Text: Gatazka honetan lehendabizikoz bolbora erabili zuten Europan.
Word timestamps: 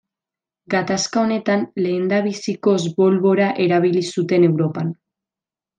Gatazka 0.73 1.21
honetan 1.25 1.67
lehendabizikoz 1.83 2.79
bolbora 3.01 3.53
erabili 3.67 4.07
zuten 4.17 4.49
Europan. 4.53 4.95